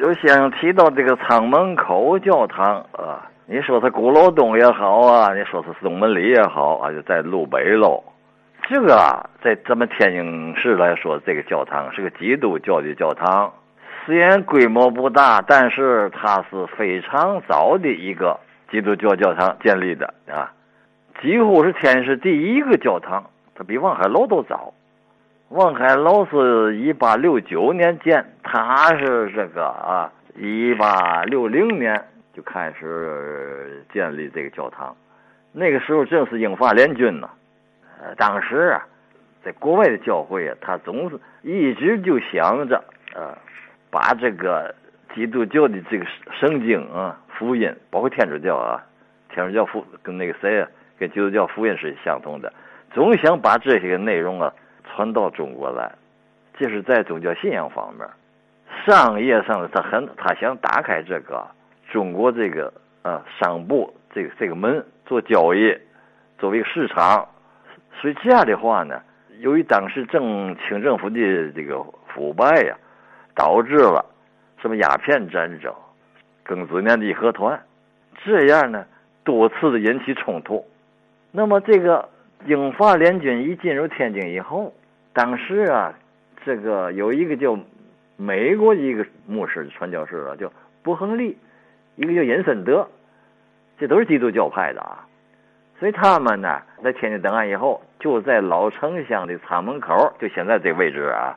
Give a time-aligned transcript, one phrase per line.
[0.00, 8.02] 有先生提到这个仓门口教堂啊，你说它鼓楼东也好啊，你说是东门里也好啊，就在路北喽。
[8.68, 13.52] 这个啊，在咱们天津市来说，这个教堂是个基督教的教堂，
[14.04, 18.38] 虽然规模不大，但是它是非常早的一个
[18.70, 20.50] 基督教教堂建立的啊，
[21.22, 23.24] 几乎是天津市第一个教堂，
[23.54, 24.72] 它比望海楼都早。
[25.54, 31.94] 望海楼是一八六九年建，它是这个啊，一八六零年
[32.32, 34.96] 就开始建立这个教堂，
[35.52, 37.30] 那个时候正是英法联军呢。
[38.02, 38.84] 呃，当时啊，
[39.44, 42.82] 在国外的教会啊，他总是一直就想着
[43.14, 43.32] 呃，
[43.92, 44.74] 把这个
[45.14, 48.82] 基督教的这个圣经啊、福音，包括天主教啊，
[49.32, 50.68] 天主教福跟那个谁啊，
[50.98, 52.52] 跟基督教福音是相同的，
[52.92, 54.52] 总想把这些内容啊
[54.84, 55.90] 传到中国来。
[56.56, 58.06] 这是在宗教信仰方面，
[58.86, 61.44] 商业上他很他想打开这个
[61.90, 65.76] 中国这个啊商部这个这个门做交易，
[66.38, 67.26] 作为市场。
[68.00, 69.00] 所以这样的话呢，
[69.40, 72.76] 由于当时政清政府的这个腐败呀，
[73.34, 74.04] 导致了
[74.60, 75.74] 什么鸦片战争、
[76.46, 77.60] 庚子年的义和团，
[78.24, 78.84] 这样呢
[79.24, 80.64] 多次的引起冲突。
[81.32, 82.08] 那么这个
[82.46, 84.72] 英法联军一进入天津以后，
[85.14, 85.94] 当时啊，
[86.44, 87.58] 这个有一个叫
[88.16, 91.38] 美国一个牧师传教士啊，叫伯亨利，
[91.96, 92.86] 一个叫尹森德，
[93.78, 95.06] 这都是基督教派的啊。
[95.80, 101.36] 所以他们呢，在天津登岸以后，就在老城乡的仓门口，就现在这位置啊，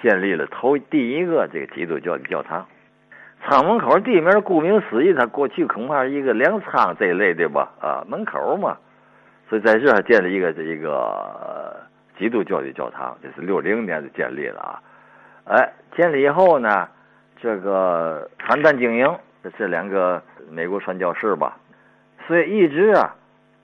[0.00, 2.64] 建立了头第一个这个基督教的教堂。
[3.44, 8.78] 仓门口地名顾名思义，它过去恐怕是一个粮仓这一类的吧，啊，门口嘛，
[9.52, 11.76] 所以在这建立一个这一个
[12.18, 14.80] 基督教的教堂，这是六零年就建立了啊。
[15.44, 16.88] 哎，建立以后呢，
[17.38, 19.14] 这个邯郸经营
[19.58, 21.58] 这两个美国传教士吧，
[22.26, 23.14] 所以一直啊。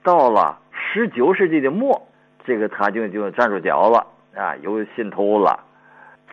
[0.03, 1.99] 到了十九世纪的末，
[2.45, 4.05] 这个他就就站住脚了
[4.39, 5.59] 啊，有信徒了。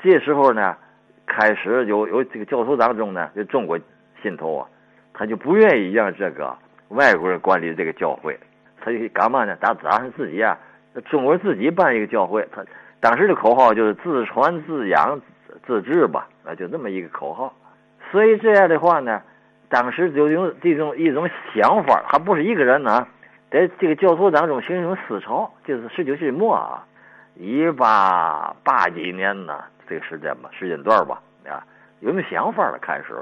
[0.02, 0.76] 这时候呢，
[1.24, 3.78] 开始有有这个教徒当中呢，就中国
[4.22, 4.68] 信徒啊，
[5.14, 6.54] 他就不愿意让这个
[6.88, 8.38] 外国人管理这个教会，
[8.86, 9.56] 他就干嘛呢？
[9.56, 10.56] 打打算自己啊，
[11.06, 12.46] 中国人自己办一个教会。
[12.52, 12.64] 他
[13.00, 15.20] 当时的口号就是自传自养
[15.66, 17.52] 自治吧，啊，就那么一个口号。
[18.12, 19.20] 所以这样的话呢，
[19.68, 23.04] 当时就用这种一种想法，还不是一个人呢。
[23.50, 26.86] 在这个教徒当中形成思潮，就是十九世纪末啊，
[27.34, 31.66] 一八八几年呢，这个时间吧，时间段吧，啊，
[31.98, 33.16] 有那想法了，开始。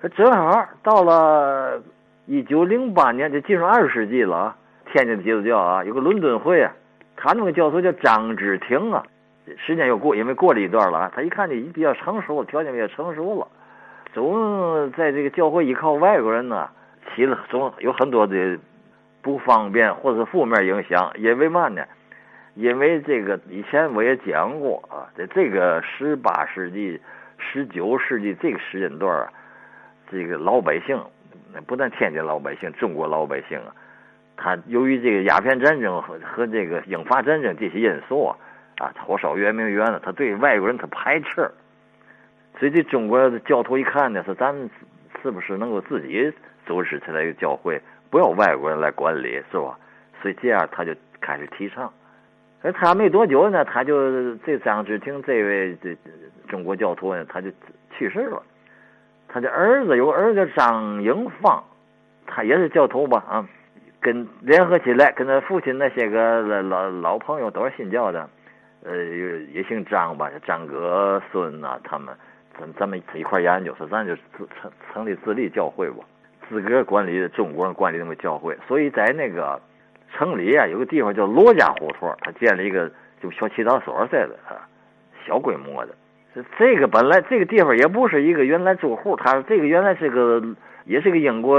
[0.00, 1.82] 他正好到了
[2.26, 4.56] 一九零八年，就进入二十世纪了啊。
[4.92, 6.72] 天津的基督教啊，有个伦敦会啊，
[7.16, 9.04] 他那个教授叫张之庭啊，
[9.58, 13.48] 时间又过，因为过了一段了，他一看你比较成熟，条件比较成熟了，
[14.12, 16.68] 总在这个教会依靠外国人呢，
[17.14, 18.58] 起了总有很多的。
[19.22, 21.84] 不方便或者负面影响，因为嘛呢？
[22.54, 26.98] 因为这个以前我也讲过啊，在这个十八世纪、
[27.36, 29.30] 十九世纪这个时间段啊，
[30.10, 30.98] 这个老百姓，
[31.66, 33.74] 不但天津老百姓，中国老百姓啊，
[34.42, 38.36] 他由于这个鸦片战争和和这个英法战争这些因素啊，
[38.78, 41.50] 啊，火烧圆明园了，他对外国人他排斥，
[42.58, 44.70] 所以这中国教徒一看呢，说咱们
[45.22, 46.32] 是不是能够自己
[46.64, 47.78] 组织起来一个教会？
[48.08, 49.78] 不要外国人来管理，是吧？
[50.22, 51.92] 所以这样他就开始提倡。
[52.62, 55.94] 而他没多久呢，他就这张之庭这位这
[56.48, 57.50] 中国教徒呢，他就
[57.96, 58.42] 去世了。
[59.28, 61.62] 他的儿子有个儿子张英芳，
[62.26, 63.22] 他也是教徒吧？
[63.28, 63.48] 啊，
[64.00, 68.28] 跟联合起来跟他父亲那些个老老朋友都是信教的，
[68.84, 68.96] 呃，
[69.52, 70.30] 也姓张吧？
[70.46, 72.14] 张哥孙呐，他们
[72.58, 76.04] 咱咱们一块研究，说咱就成成立自立教会吧。
[76.48, 79.60] 自个管理中国人管理那个教会，所以在那个
[80.12, 82.90] 城里啊，有个地方叫罗家胡同，他建了一个
[83.22, 84.66] 就小祈祷所似的啊，
[85.26, 85.94] 小规模的。
[86.34, 90.42] 这这个本来这个地方也不是一个原来住户，他这个原来是个
[90.86, 91.58] 也是个英国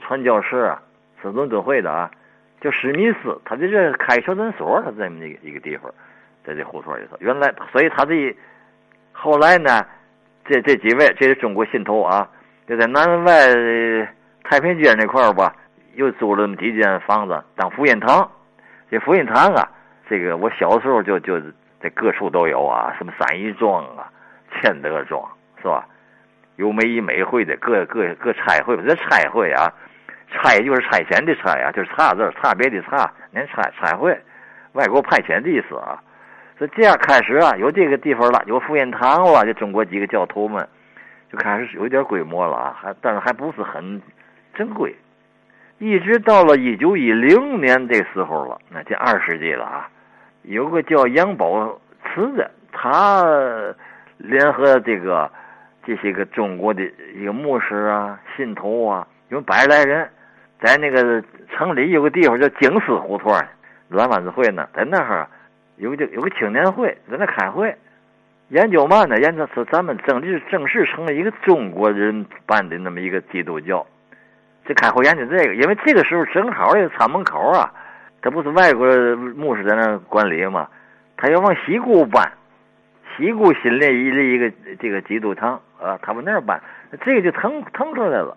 [0.00, 0.82] 传教士啊，
[1.22, 2.10] 是伦敦会的啊，
[2.60, 5.92] 叫史密斯，他在这开小诊所，他这么一个一个地方，
[6.44, 7.16] 在这胡同里头。
[7.20, 8.36] 原来，所以他这
[9.12, 9.84] 后来呢，
[10.44, 12.28] 这这几位这是中国信徒啊，
[12.66, 14.14] 就在南外。
[14.42, 15.54] 太平街那块儿吧，
[15.94, 18.28] 又租了那么几间房子当福音堂。
[18.90, 19.68] 这福音堂啊，
[20.08, 21.38] 这个我小时候就就
[21.80, 24.10] 在各处都有啊，什么三义庄啊、
[24.50, 25.22] 千德庄，
[25.62, 25.86] 是吧？
[26.56, 29.72] 有美以美会的各各各差会，这差会啊，
[30.32, 34.16] 差就是差遣的差呀，就是差字差别的差，连差差会，
[34.72, 36.02] 外国派遣的意思啊。
[36.58, 40.68] 所以这样开始啊，有这个地方了，有福音堂了，就中国几个教徒们
[41.32, 44.00] 就开始有点规模了啊，还但是还不是很
[44.54, 44.94] 正规。
[45.78, 49.88] 一直到了一九一零年这时候了，那这二世纪了啊，
[50.42, 53.24] 有个叫杨宝慈的，他
[54.18, 55.30] 联合这个
[55.86, 56.82] 这些个中国的
[57.14, 60.06] 一个牧师啊、信徒啊，有百来人，
[60.62, 63.32] 在那个城里有个地方叫京思胡同，
[63.88, 65.26] 蓝湾子会呢，在那儿
[65.76, 67.74] 有个有个青年会，在那开会。
[68.48, 69.16] 研究嘛呢？
[69.20, 73.86] 研究是咱们正式正式成了一个中国人办的那么一个基督教。
[74.66, 77.72] 这开会研究这个，因为这个时候正好这个仓门口啊，
[78.20, 78.86] 他不是外国
[79.36, 80.68] 牧师在那管理嘛，
[81.16, 82.32] 他要往西固办，
[83.16, 86.60] 西固新立一立一个这个基督堂啊，他往那儿办，
[87.04, 88.36] 这个就腾腾出来了。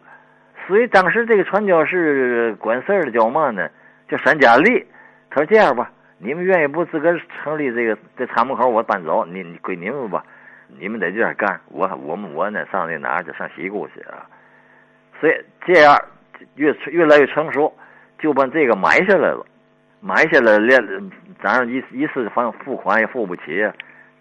[0.67, 3.69] 所以当时这个传教士管事儿的叫嘛呢？
[4.07, 4.85] 叫山家利。
[5.29, 5.91] 他说这样吧。
[6.19, 10.23] 你们愿意不自个儿成立这个在仓门口我搬走，你归你们吧，
[10.69, 14.25] 你们在这儿干，我我们我呢上那哪儿去上西固去啊？
[15.19, 15.33] 所以
[15.65, 15.99] 这样
[16.55, 17.73] 越越来越成熟，
[18.19, 19.45] 就把这个买下来了，
[19.99, 21.11] 买下来连
[21.41, 23.69] 咱一一次反正付款也付不起，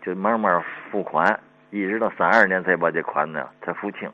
[0.05, 0.61] 就慢慢
[0.91, 1.39] 付款，
[1.71, 4.11] 一直到三二年才把这款呢才付清。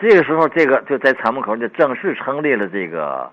[0.00, 3.30] 这个时候，这个就在仓门口就正式成立了这个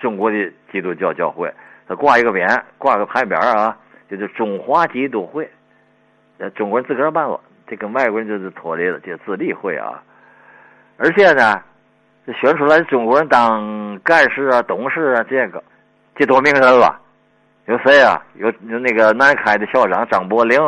[0.00, 1.52] 中国的基督教教会。
[1.88, 3.76] 他挂一个匾，挂个牌匾啊，
[4.08, 5.50] 就是中华基督会。
[6.38, 10.00] 呃，中国人自个儿办了，这跟外国人就是脱离了，这自立会啊。
[10.96, 11.60] 而且呢，
[12.40, 15.62] 选出来中国人当干事啊、董事啊，这个
[16.14, 17.00] 这多名人了。
[17.66, 18.22] 有谁啊？
[18.34, 20.62] 有有那个南开的校长张伯苓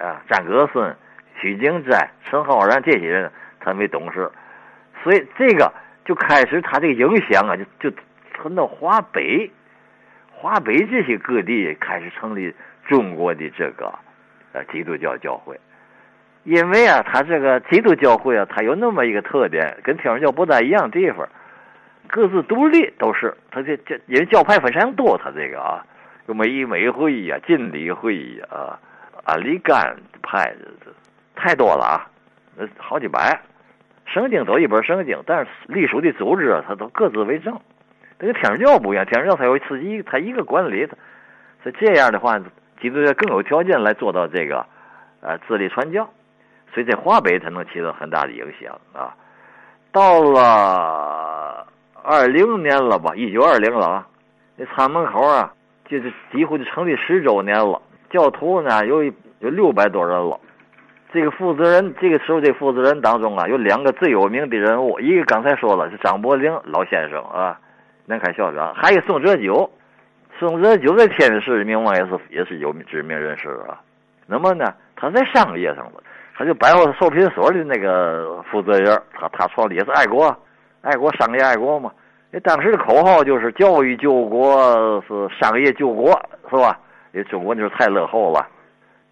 [0.00, 0.96] 啊、张格孙、
[1.40, 4.30] 许景斋、陈浩然这些人，他为董事。
[5.06, 5.72] 所以这个
[6.04, 7.96] 就开始他这个影响啊，就就
[8.34, 9.48] 传到华北。
[10.32, 12.52] 华北这些各地开始成立
[12.88, 13.94] 中国的这个
[14.52, 15.56] 呃基督教教会，
[16.42, 21.28] 因为啊，他这个基督教会啊，它有那么一个特点，跟天主教不大一样地方，
[22.08, 23.32] 各自独立都是。
[23.52, 25.86] 他这这因为教派非常多，他这个啊，
[26.26, 28.76] 有美美会议啊、晋理会议啊、
[29.22, 30.52] 安里干派，
[31.36, 32.10] 太多了啊，
[32.56, 33.40] 那好几百。
[34.06, 37.58] 圣经都一本圣经，但是隶属的组织啊，它都各自为政。
[38.18, 40.86] 这个天主教不一样，天主教它有自己，它一个管理，
[41.62, 42.38] 所以这样的话，
[42.80, 44.64] 基督教更有条件来做到这个，
[45.20, 46.08] 呃，自立传教，
[46.72, 49.14] 所以在华北才能起到很大的影响啊。
[49.92, 51.66] 到了
[52.02, 54.06] 二零年了吧，一九二零了啊，
[54.56, 55.52] 那仓门口啊，
[55.88, 59.02] 就是几乎就成立十周年了，教徒呢有
[59.40, 60.40] 有六百多人了。
[61.16, 67.58] 这个负责人，这个时候这负责人当中啊，有两个最有名的人物，一个刚才说了是张伯苓老先生啊。
[68.04, 69.68] 南开校长，还有宋哲九，
[70.38, 73.80] 宋哲九在天津市名望也是也是有名知名人士啊。
[74.26, 76.02] 那么呢，他在商业上了，
[76.36, 80.36] 他就百货售品所的那个负责人，他他创立也是爱国，
[80.82, 81.90] 爱国商业爱国嘛。
[82.30, 86.10] 那当时的口号就是教育救国，是商业救国，
[86.50, 86.78] 是吧？
[87.12, 88.46] 因为中国就是太落后了。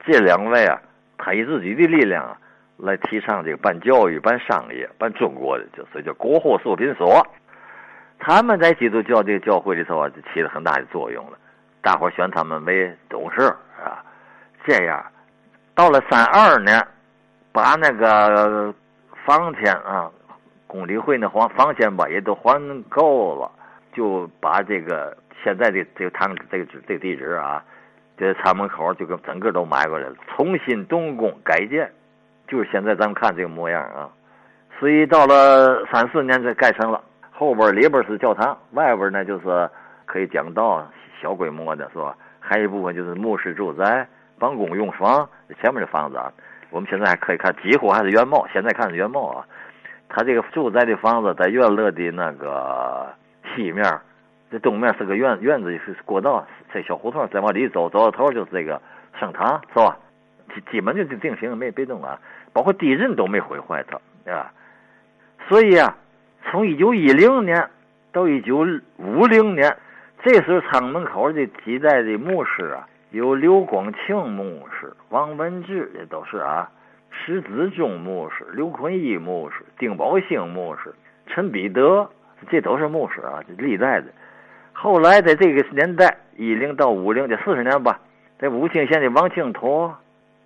[0.06, 0.78] 这两位啊，
[1.18, 2.36] 他以自己的力量啊
[2.76, 7.26] 来提倡这个办教育、办商业、办中国的，就所以叫国货作品所。
[8.18, 11.38] 他们在基督教这个教会里头啊，就起了很大的作用了。
[11.82, 13.42] 大伙选他们为董事
[13.82, 14.02] 啊，
[14.64, 15.04] 这样
[15.74, 16.82] 到了三二年，
[17.52, 18.72] 把那个
[19.26, 20.10] 房钱啊，
[20.66, 23.50] 公理会那房房钱吧也都还够了，
[23.92, 27.62] 就把这个现在的这个堂这个这个地址啊，
[28.16, 31.90] 这厂门口就跟整个都买过来了，重新动工改建，
[32.46, 34.08] 就是现在咱们看这个模样啊。
[34.78, 37.02] 所以到了三四年才盖成了。
[37.30, 39.68] 后边里边是教堂，外边呢就是
[40.06, 40.86] 可以讲道，
[41.20, 42.16] 小规模的是吧？
[42.38, 44.06] 还有一部分就是牧师住宅、
[44.38, 45.28] 办公用房。
[45.60, 46.32] 前面的房子啊，
[46.70, 48.46] 我们现在还可以看，几乎还是原貌。
[48.52, 49.44] 现在看是原貌啊。
[50.08, 53.12] 他这个住宅的房子在院乐的那个
[53.56, 53.84] 西面，
[54.50, 58.82] 这东面是个院院子，是过道，这小胡同再往里走，走到头就是这个
[59.18, 59.96] 圣堂，是吧？
[60.52, 62.20] 基基本就定型，没别动啊，
[62.52, 64.52] 包括地震都没毁坏它，啊。
[65.48, 65.96] 所以啊。
[66.50, 67.70] 从一九一零年
[68.12, 68.58] 到一九
[68.98, 69.74] 五零年，
[70.22, 76.68] 这时候仓门口的几代的牧师啊，有刘光庆牧师、王文志，这都是啊；
[77.10, 80.94] 石子忠牧师、刘坤一牧师、丁宝兴牧师、
[81.26, 82.06] 陈彼得，
[82.50, 84.08] 这都是牧师啊，历代的。
[84.74, 88.00] 后来在这个年代，一零到五零这四十年吧，
[88.38, 89.96] 在武清县的王庆坨、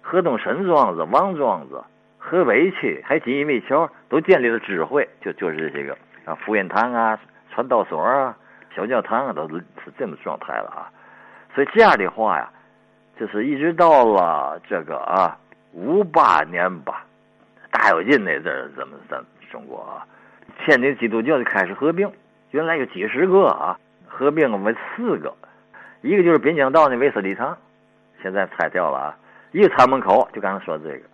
[0.01, 1.83] 河东沈庄子、王庄子。
[2.21, 7.19] 河北区还锦衣卫桥都建立了智慧，就就是这个啊，福音堂啊、
[7.51, 8.37] 传道所啊、
[8.77, 9.65] 小教堂啊，都是
[9.97, 10.93] 这么状态了啊。
[11.55, 12.51] 所以这样的话呀，
[13.19, 15.39] 就是一直到了这个啊
[15.73, 17.07] 五八年吧，
[17.71, 20.05] 大跃进那阵儿，咱们咱中国啊，
[20.59, 22.11] 天津基督教就开始合并，
[22.51, 25.33] 原来有几十个啊，合并为四个，
[26.01, 27.57] 一个就是滨江道那威斯理堂，
[28.23, 29.17] 现在拆掉了啊，
[29.53, 31.05] 一个仓门口，就刚才说的这个，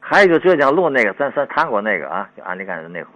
[0.00, 3.10] 还有就浙江路那个，咱咱谈过那个啊，就安利干的那回，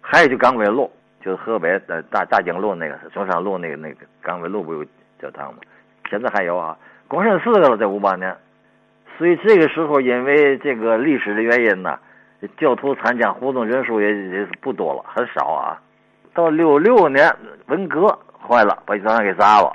[0.00, 0.90] 还有就港威路，
[1.20, 4.84] 就是河北的大大经路那个中山路那个那个港威路不有
[5.20, 5.60] 教堂吗？
[6.08, 6.76] 现在还有啊，
[7.08, 8.36] 光剩四个了，在五八年。
[9.18, 11.98] 所以这个时候，因为这个历史的原因呢，
[12.56, 15.80] 教徒参加活动人数也也是不多了，很少啊。
[16.34, 17.30] 到六六年
[17.66, 18.08] 文革
[18.40, 19.70] 坏了，把教堂给砸了，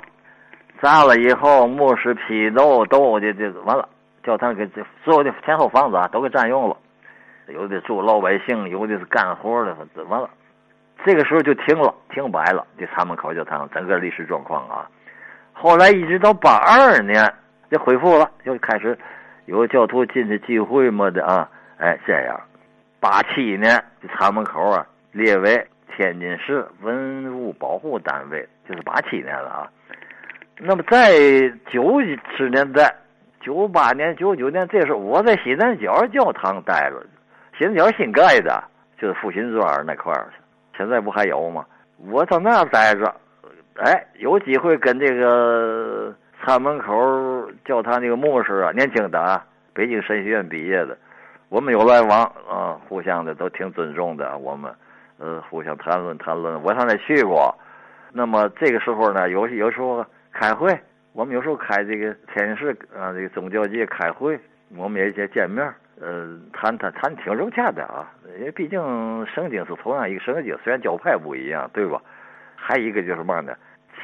[0.80, 3.88] 炸了以后，牧师批斗斗的就完了，
[4.22, 6.76] 教堂给这所有的前后房子啊都给占用了，
[7.48, 10.30] 有的住老百姓，有的是干活的，完了。
[11.04, 14.88] 这个时候就停了，停摆了，这三门口教堂整个历史状况啊。
[15.52, 17.32] 后来一直到八二年
[17.70, 18.98] 就恢复了，就开始。
[19.46, 21.48] 有教徒进去聚会么的啊？
[21.78, 22.38] 哎，这样，
[23.00, 25.66] 八七年这仓门口啊列为
[25.96, 29.70] 天津市文物保护单位，就是八七年了啊。
[30.60, 31.12] 那么在
[31.70, 32.00] 九
[32.36, 32.94] 十年代，
[33.40, 37.00] 九八年、九九年，这时候我在西南角教堂待着，
[37.56, 38.62] 西南角新盖的，
[39.00, 40.28] 就是复兴庄那块儿，
[40.76, 41.64] 现在不还有吗？
[42.10, 43.14] 我到那儿待着，
[43.76, 46.14] 哎，有机会跟这个。
[46.40, 50.96] 仓门口教堂那个牧师啊，年轻的啊，北京神学院毕业的，
[51.48, 54.38] 我们有来往啊，互相的都挺尊重的。
[54.38, 54.72] 我们
[55.18, 57.52] 呃互相谈论谈论，我上那去过。
[58.12, 60.78] 那么这个时候呢，有有时候开会，
[61.12, 64.38] 我们有时候开这个天津市啊这个宗教界开会，
[64.76, 65.66] 我们也见见面，
[66.00, 68.10] 呃谈谈谈挺融洽的啊。
[68.38, 68.78] 因为毕竟
[69.26, 72.00] 圣经是同样一个圣经，虽然教派不一样，对吧？
[72.54, 73.52] 还一个就是嘛呢？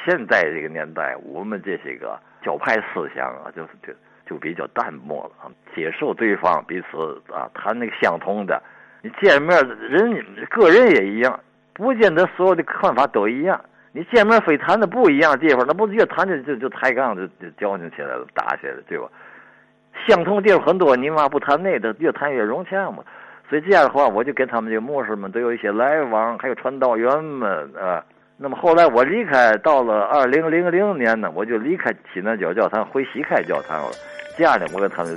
[0.05, 3.93] 现在这个年代，我们这些个教派思想啊，就是就
[4.27, 8.61] 就比较淡漠了啊，接受对方彼此啊谈那个相同的，
[9.03, 11.39] 你见面人个人也一样，
[11.75, 13.61] 不见得所有的看法都一样。
[13.97, 19.07] 你见面非谈的不一样的地方，那不越谈就就就抬杠就就较劲起来了，打起来了，对吧？
[20.09, 23.05] 相同地方很多，你嘛不谈那个，越谈越融洽嘛。
[23.49, 28.05] 所以这样的话，我就跟他们这个牧师们都有一些来往，还有传道员们啊。
[28.37, 33.93] 那么后来我离开，到了二零零零年呢，我就离开西南角教堂，回西开教堂了。
[34.37, 35.17] 这样呢，我跟他们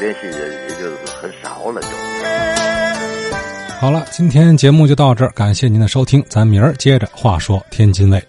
[0.00, 0.88] 联系也也就
[1.20, 2.67] 很少了，就。
[3.80, 8.20] 好了，今天节目就到这儿，感谢您的收听，咱明儿接着话说天津卫。